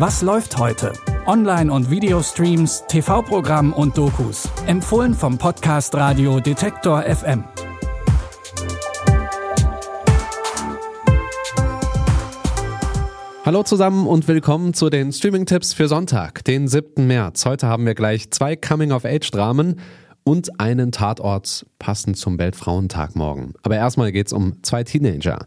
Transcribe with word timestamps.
Was 0.00 0.22
läuft 0.22 0.56
heute? 0.56 0.94
Online- 1.26 1.70
und 1.70 1.90
Videostreams, 1.90 2.84
TV-Programm 2.88 3.74
und 3.74 3.98
Dokus. 3.98 4.48
Empfohlen 4.66 5.12
vom 5.12 5.36
Podcast 5.36 5.94
Radio 5.94 6.40
Detektor 6.40 7.02
FM. 7.02 7.44
Hallo 13.44 13.62
zusammen 13.62 14.06
und 14.06 14.26
willkommen 14.26 14.72
zu 14.72 14.88
den 14.88 15.12
Streaming-Tipps 15.12 15.74
für 15.74 15.86
Sonntag, 15.86 16.44
den 16.46 16.66
7. 16.66 17.06
März. 17.06 17.44
Heute 17.44 17.66
haben 17.66 17.84
wir 17.84 17.94
gleich 17.94 18.30
zwei 18.30 18.56
Coming-of-Age-Dramen 18.56 19.80
und 20.24 20.58
einen 20.58 20.92
Tatort 20.92 21.66
passend 21.78 22.16
zum 22.16 22.38
Weltfrauentag 22.38 23.16
morgen. 23.16 23.52
Aber 23.62 23.76
erstmal 23.76 24.12
geht's 24.12 24.32
um 24.32 24.62
zwei 24.62 24.82
Teenager. 24.82 25.44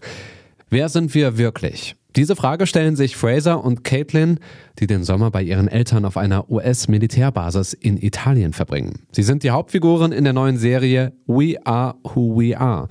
Wer 0.69 0.89
sind 0.89 1.15
wir 1.15 1.39
wirklich? 1.39 1.95
Diese 2.15 2.35
Frage 2.35 2.67
stellen 2.67 2.95
sich 2.95 3.17
Fraser 3.17 3.63
und 3.63 3.83
Caitlin, 3.83 4.39
die 4.77 4.85
den 4.85 5.03
Sommer 5.03 5.31
bei 5.31 5.41
ihren 5.41 5.67
Eltern 5.67 6.05
auf 6.05 6.15
einer 6.15 6.49
US-Militärbasis 6.49 7.73
in 7.73 7.97
Italien 7.97 8.53
verbringen. 8.53 9.01
Sie 9.11 9.23
sind 9.23 9.41
die 9.41 9.49
Hauptfiguren 9.49 10.11
in 10.11 10.23
der 10.23 10.33
neuen 10.33 10.57
Serie 10.57 11.13
We 11.25 11.55
Are 11.65 11.95
Who 12.03 12.39
We 12.39 12.55
Are. 12.55 12.87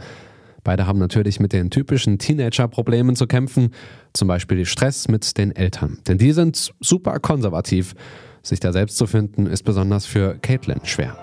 Beide 0.65 0.89
haben 0.89 0.99
natürlich 0.99 1.39
mit 1.39 1.53
den 1.53 1.71
typischen 1.71 2.19
Teenager-Problemen 2.19 3.15
zu 3.15 3.27
kämpfen, 3.29 3.71
zum 4.13 4.27
Beispiel 4.27 4.65
Stress 4.65 5.07
mit 5.07 5.39
den 5.39 5.55
Eltern. 5.55 5.99
Denn 6.09 6.19
die 6.19 6.33
sind 6.33 6.73
super 6.81 7.21
konservativ. 7.21 7.95
Sich 8.43 8.59
da 8.59 8.73
selbst 8.73 8.97
zu 8.97 9.07
finden, 9.07 9.47
ist 9.47 9.63
besonders 9.63 10.05
für 10.05 10.37
Caitlin 10.43 10.81
schwer. 10.83 11.17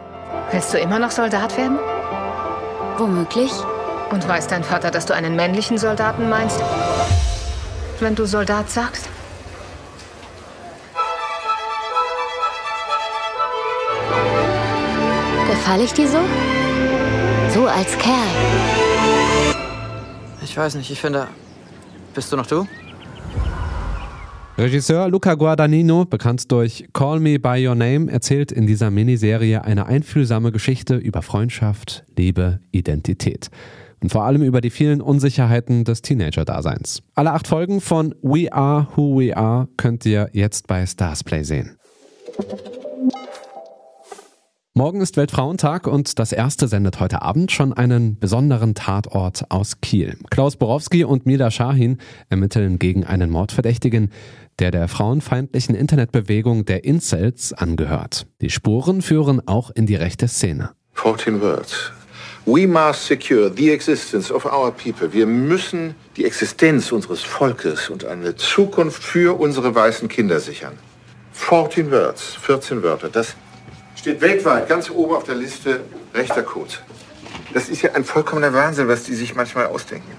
Willst 0.51 0.73
du 0.73 0.77
immer 0.77 0.99
noch 0.99 1.11
Soldat 1.11 1.57
werden? 1.57 1.77
Womöglich. 2.97 3.51
Und 4.11 4.27
weiß 4.27 4.47
dein 4.47 4.63
Vater, 4.63 4.89
dass 4.89 5.05
du 5.05 5.13
einen 5.13 5.35
männlichen 5.35 5.77
Soldaten 5.77 6.29
meinst? 6.29 6.61
Wenn 8.01 8.15
du 8.15 8.25
Soldat 8.25 8.69
sagst? 8.69 9.09
Gefalle 15.49 15.83
ich 15.83 15.93
dir 15.93 16.07
so? 16.07 16.19
So 17.53 17.67
als 17.67 17.97
Kerl. 17.97 18.15
Ich 20.41 20.55
weiß 20.55 20.75
nicht, 20.75 20.89
ich 20.89 21.01
finde. 21.01 21.27
Bist 22.13 22.31
du 22.31 22.37
noch 22.37 22.47
du? 22.47 22.65
Regisseur 24.57 25.09
Luca 25.09 25.35
Guadagnino, 25.35 26.05
bekannt 26.05 26.51
durch 26.51 26.87
Call 26.93 27.19
Me 27.19 27.37
By 27.37 27.67
Your 27.67 27.75
Name, 27.75 28.11
erzählt 28.11 28.51
in 28.51 28.65
dieser 28.65 28.91
Miniserie 28.91 29.63
eine 29.63 29.87
einfühlsame 29.87 30.51
Geschichte 30.51 30.95
über 30.95 31.21
Freundschaft, 31.21 32.03
Liebe, 32.17 32.59
Identität. 32.71 33.49
Und 34.01 34.11
vor 34.11 34.23
allem 34.23 34.43
über 34.43 34.61
die 34.61 34.69
vielen 34.69 35.01
Unsicherheiten 35.01 35.83
des 35.83 36.01
Teenager-Daseins. 36.01 37.01
Alle 37.15 37.33
acht 37.33 37.47
Folgen 37.47 37.81
von 37.81 38.15
We 38.21 38.51
Are 38.51 38.87
Who 38.95 39.19
We 39.19 39.35
Are 39.35 39.67
könnt 39.77 40.05
ihr 40.05 40.29
jetzt 40.33 40.67
bei 40.67 40.85
Starsplay 40.85 41.43
sehen. 41.43 41.75
Morgen 44.79 45.01
ist 45.01 45.17
Weltfrauentag 45.17 45.87
und 45.87 46.19
das 46.19 46.31
erste 46.31 46.69
sendet 46.69 47.01
heute 47.01 47.21
Abend 47.21 47.51
schon 47.51 47.73
einen 47.73 48.17
besonderen 48.17 48.75
Tatort 48.75 49.51
aus 49.51 49.81
Kiel. 49.81 50.17
Klaus 50.29 50.55
Borowski 50.55 51.03
und 51.03 51.25
Mila 51.25 51.51
Shahin 51.51 51.97
ermitteln 52.29 52.79
gegen 52.79 53.03
einen 53.03 53.29
Mordverdächtigen, 53.29 54.09
der 54.59 54.71
der 54.71 54.87
frauenfeindlichen 54.87 55.75
Internetbewegung 55.75 56.63
der 56.63 56.85
Incels 56.85 57.51
angehört. 57.51 58.27
Die 58.39 58.49
Spuren 58.49 59.01
führen 59.01 59.45
auch 59.45 59.69
in 59.69 59.85
die 59.85 59.95
rechte 59.95 60.29
Szene. 60.29 60.69
14 60.93 61.41
words. 61.41 61.91
We 62.51 62.65
must 62.65 63.05
secure 63.05 63.51
the 63.55 63.69
existence 63.69 64.31
of 64.31 64.43
our 64.43 64.71
people. 64.71 65.13
Wir 65.13 65.27
müssen 65.27 65.93
die 66.17 66.25
Existenz 66.25 66.91
unseres 66.91 67.21
Volkes 67.21 67.91
und 67.91 68.05
eine 68.05 68.35
Zukunft 68.37 69.03
für 69.03 69.39
unsere 69.39 69.75
weißen 69.75 70.07
Kinder 70.07 70.39
sichern. 70.39 70.75
14 71.33 71.91
words, 71.91 72.37
14 72.41 72.81
Wörter. 72.81 73.09
Das 73.09 73.35
steht 73.95 74.19
weltweit 74.21 74.67
ganz 74.67 74.89
oben 74.89 75.13
auf 75.13 75.25
der 75.25 75.35
Liste 75.35 75.81
rechter 76.15 76.41
Code. 76.41 76.73
Das 77.53 77.69
ist 77.69 77.83
ja 77.83 77.91
ein 77.93 78.03
vollkommener 78.03 78.51
Wahnsinn, 78.51 78.87
was 78.87 79.03
die 79.03 79.13
sich 79.13 79.35
manchmal 79.35 79.67
ausdenken. 79.67 80.11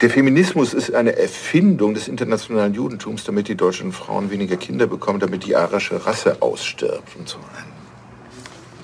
Der 0.00 0.08
Feminismus 0.08 0.72
ist 0.72 0.94
eine 0.94 1.18
Erfindung 1.18 1.92
des 1.92 2.08
internationalen 2.08 2.72
Judentums, 2.72 3.24
damit 3.24 3.48
die 3.48 3.56
deutschen 3.56 3.92
Frauen 3.92 4.30
weniger 4.30 4.56
Kinder 4.56 4.86
bekommen, 4.86 5.20
damit 5.20 5.44
die 5.44 5.54
arische 5.54 6.06
Rasse 6.06 6.40
ausstirbt 6.40 7.14
und 7.18 7.28
so. 7.28 7.36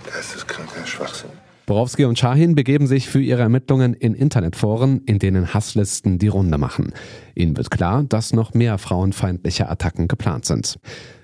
Das 0.05 0.37
ist 0.37 0.47
kranker 0.47 0.87
Schwachsinn. 0.87 1.31
Borowski 1.70 2.04
und 2.04 2.19
Shahin 2.19 2.56
begeben 2.56 2.88
sich 2.88 3.08
für 3.08 3.20
ihre 3.20 3.42
Ermittlungen 3.42 3.94
in 3.94 4.14
Internetforen, 4.14 5.03
in 5.06 5.20
denen 5.20 5.54
Hasslisten 5.54 6.19
die 6.19 6.26
Runde 6.26 6.58
machen. 6.58 6.92
Ihnen 7.36 7.56
wird 7.56 7.70
klar, 7.70 8.03
dass 8.03 8.32
noch 8.32 8.54
mehr 8.54 8.76
frauenfeindliche 8.76 9.69
Attacken 9.69 10.08
geplant 10.08 10.47
sind. 10.47 10.81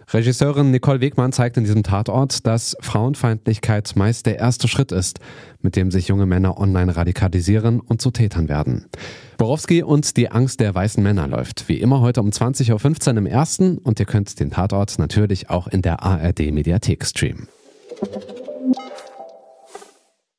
Regisseurin 0.08 0.70
Nicole 0.70 1.00
Wegmann 1.00 1.32
zeigt 1.32 1.56
in 1.56 1.64
diesem 1.64 1.82
Tatort, 1.82 2.46
dass 2.46 2.76
Frauenfeindlichkeit 2.78 3.96
meist 3.96 4.26
der 4.26 4.38
erste 4.38 4.68
Schritt 4.68 4.92
ist, 4.92 5.18
mit 5.62 5.74
dem 5.74 5.90
sich 5.90 6.06
junge 6.06 6.26
Männer 6.26 6.60
online 6.60 6.94
radikalisieren 6.94 7.80
und 7.80 8.00
zu 8.00 8.12
Tätern 8.12 8.48
werden. 8.48 8.86
Borowski 9.38 9.82
und 9.82 10.16
die 10.16 10.30
Angst 10.30 10.60
der 10.60 10.72
weißen 10.72 11.02
Männer 11.02 11.26
läuft 11.26 11.68
wie 11.68 11.80
immer 11.80 12.02
heute 12.02 12.20
um 12.20 12.30
20.15 12.30 13.10
Uhr 13.10 13.18
im 13.18 13.26
ersten 13.26 13.78
und 13.78 13.98
ihr 13.98 14.06
könnt 14.06 14.38
den 14.38 14.52
Tatort 14.52 14.96
natürlich 15.00 15.50
auch 15.50 15.66
in 15.66 15.82
der 15.82 16.04
ARD 16.04 16.52
Mediathek 16.52 17.04
streamen. 17.04 17.48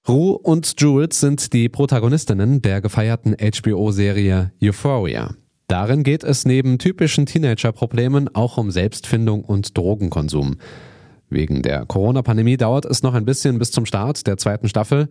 Rue 0.07 0.37
und 0.37 0.79
Jules 0.79 1.19
sind 1.19 1.51
die 1.51 1.67
Protagonistinnen 1.67 2.61
der 2.61 2.79
gefeierten 2.79 3.35
HBO-Serie 3.35 4.53
Euphoria. 4.63 5.35
Darin 5.67 6.03
geht 6.03 6.23
es 6.23 6.45
neben 6.45 6.77
typischen 6.77 7.25
Teenager-Problemen 7.25 8.33
auch 8.33 8.57
um 8.57 8.71
Selbstfindung 8.71 9.43
und 9.43 9.77
Drogenkonsum. 9.77 10.55
Wegen 11.29 11.61
der 11.61 11.85
Corona-Pandemie 11.85 12.55
dauert 12.55 12.85
es 12.85 13.03
noch 13.03 13.15
ein 13.15 13.25
bisschen 13.25 13.59
bis 13.59 13.71
zum 13.71 13.85
Start 13.85 14.27
der 14.27 14.37
zweiten 14.37 14.69
Staffel, 14.69 15.09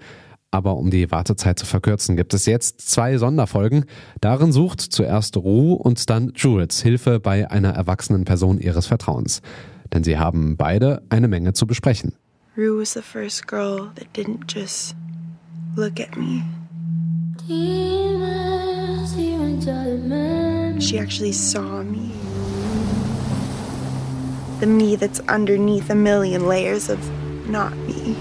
aber 0.50 0.78
um 0.78 0.90
die 0.90 1.10
Wartezeit 1.10 1.58
zu 1.58 1.66
verkürzen, 1.66 2.16
gibt 2.16 2.32
es 2.32 2.46
jetzt 2.46 2.80
zwei 2.80 3.18
Sonderfolgen. 3.18 3.84
Darin 4.22 4.50
sucht 4.50 4.80
zuerst 4.80 5.36
Rue 5.36 5.76
und 5.76 6.08
dann 6.08 6.32
Jules 6.34 6.80
Hilfe 6.80 7.20
bei 7.20 7.50
einer 7.50 7.72
erwachsenen 7.72 8.24
Person 8.24 8.58
ihres 8.58 8.86
Vertrauens. 8.86 9.42
Denn 9.92 10.04
sie 10.04 10.16
haben 10.16 10.56
beide 10.56 11.02
eine 11.10 11.28
Menge 11.28 11.52
zu 11.52 11.66
besprechen. 11.66 12.14
Rue 12.56 12.78
was 12.78 12.94
the 12.94 13.02
first 13.02 13.46
girl 13.46 13.92
that 13.96 14.10
didn't 14.14 14.46
just 14.46 14.96
look 15.76 16.00
at 16.00 16.16
me. 16.16 16.42
She 20.80 20.98
actually 20.98 21.32
saw 21.32 21.82
me. 21.82 22.10
The 24.60 24.66
me 24.66 24.96
that's 24.96 25.20
underneath 25.28 25.90
a 25.90 25.94
million 25.94 26.48
layers 26.48 26.88
of 26.88 26.98
not 27.46 27.76
me. 27.76 28.16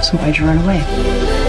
So 0.00 0.16
why'd 0.16 0.38
you 0.38 0.46
run 0.46 0.58
away? 0.58 1.43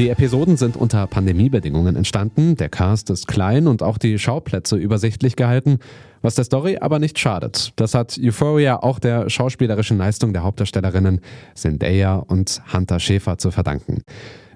Die 0.00 0.08
Episoden 0.08 0.56
sind 0.56 0.78
unter 0.78 1.06
Pandemiebedingungen 1.06 1.94
entstanden, 1.94 2.56
der 2.56 2.70
Cast 2.70 3.10
ist 3.10 3.28
klein 3.28 3.66
und 3.66 3.82
auch 3.82 3.98
die 3.98 4.18
Schauplätze 4.18 4.76
übersichtlich 4.76 5.36
gehalten, 5.36 5.78
was 6.22 6.36
der 6.36 6.44
Story 6.44 6.78
aber 6.80 6.98
nicht 6.98 7.18
schadet. 7.18 7.74
Das 7.76 7.92
hat 7.92 8.18
Euphoria 8.18 8.82
auch 8.82 8.98
der 8.98 9.28
schauspielerischen 9.28 9.98
Leistung 9.98 10.32
der 10.32 10.42
Hauptdarstellerinnen 10.42 11.20
Zendaya 11.54 12.14
und 12.14 12.62
Hunter 12.72 12.98
Schäfer 12.98 13.36
zu 13.36 13.50
verdanken. 13.50 14.00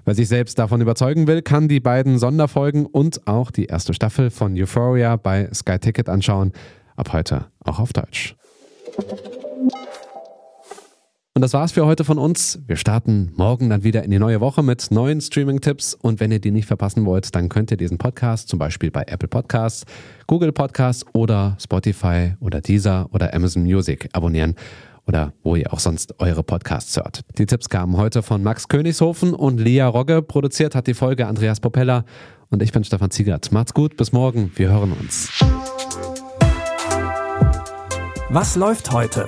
Wer 0.03 0.15
sich 0.15 0.29
selbst 0.29 0.57
davon 0.57 0.81
überzeugen 0.81 1.27
will, 1.27 1.43
kann 1.43 1.67
die 1.67 1.79
beiden 1.79 2.17
Sonderfolgen 2.17 2.87
und 2.87 3.27
auch 3.27 3.51
die 3.51 3.65
erste 3.65 3.93
Staffel 3.93 4.31
von 4.31 4.59
Euphoria 4.59 5.15
bei 5.15 5.47
Sky 5.53 5.77
Ticket 5.77 6.09
anschauen. 6.09 6.53
Ab 6.95 7.13
heute 7.13 7.45
auch 7.63 7.77
auf 7.77 7.93
Deutsch. 7.93 8.35
Und 11.37 11.41
das 11.41 11.51
war's 11.51 11.73
für 11.73 11.85
heute 11.85 12.05
von 12.05 12.17
uns. 12.17 12.59
Wir 12.65 12.77
starten 12.77 13.33
morgen 13.35 13.69
dann 13.69 13.83
wieder 13.83 14.03
in 14.05 14.11
die 14.11 14.19
neue 14.19 14.39
Woche 14.39 14.63
mit 14.63 14.89
neuen 14.89 15.19
Streaming-Tipps. 15.19 15.93
Und 15.93 16.21
wenn 16.21 16.31
ihr 16.31 16.39
die 16.39 16.51
nicht 16.51 16.65
verpassen 16.65 17.05
wollt, 17.05 17.35
dann 17.35 17.49
könnt 17.49 17.71
ihr 17.71 17.77
diesen 17.77 17.97
Podcast 17.97 18.47
zum 18.47 18.57
Beispiel 18.57 18.89
bei 18.89 19.03
Apple 19.07 19.27
Podcasts, 19.27 19.83
Google 20.27 20.53
Podcasts 20.53 21.05
oder 21.11 21.57
Spotify 21.61 22.35
oder 22.39 22.61
Deezer 22.61 23.09
oder 23.11 23.33
Amazon 23.33 23.63
Music 23.63 24.07
abonnieren 24.13 24.55
oder 25.07 25.33
wo 25.43 25.57
ihr 25.57 25.73
auch 25.73 25.79
sonst 25.79 26.17
eure 26.21 26.41
Podcasts 26.41 26.95
hört. 26.95 27.25
Die 27.37 27.45
Tipps 27.45 27.67
kamen 27.67 27.97
heute 27.97 28.23
von 28.23 28.41
Max 28.41 28.69
Königshofen 28.69 29.33
und 29.33 29.59
Lia 29.59 29.89
Rogge. 29.89 30.21
Produziert 30.21 30.73
hat 30.73 30.87
die 30.87 30.93
Folge 30.93 31.27
Andreas 31.27 31.59
Popella. 31.59 32.05
Und 32.49 32.63
ich 32.63 32.71
bin 32.71 32.85
Stefan 32.85 33.11
Ziegert. 33.11 33.51
Macht's 33.51 33.73
gut, 33.73 33.97
bis 33.97 34.13
morgen. 34.13 34.53
Wir 34.55 34.71
hören 34.71 34.93
uns. 34.93 35.31
Was 38.29 38.55
läuft 38.55 38.93
heute? 38.93 39.27